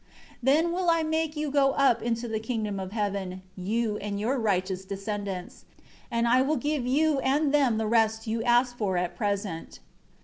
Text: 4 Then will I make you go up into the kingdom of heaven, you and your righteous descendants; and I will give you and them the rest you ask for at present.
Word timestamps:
4 0.31 0.37
Then 0.41 0.71
will 0.71 0.89
I 0.89 1.03
make 1.03 1.37
you 1.37 1.51
go 1.51 1.73
up 1.73 2.01
into 2.01 2.27
the 2.27 2.39
kingdom 2.39 2.79
of 2.79 2.91
heaven, 2.91 3.43
you 3.55 3.97
and 3.97 4.19
your 4.19 4.39
righteous 4.39 4.83
descendants; 4.83 5.65
and 6.09 6.27
I 6.27 6.41
will 6.41 6.57
give 6.57 6.87
you 6.87 7.19
and 7.19 7.53
them 7.53 7.77
the 7.77 7.85
rest 7.85 8.25
you 8.25 8.41
ask 8.41 8.75
for 8.75 8.97
at 8.97 9.15
present. 9.15 9.77